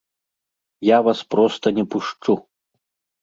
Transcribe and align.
Я 0.87 0.97
вас 1.07 1.19
проста 1.33 1.65
не 1.79 1.85
пушчу! 1.93 2.33